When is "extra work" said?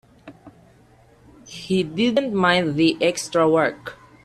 3.03-3.99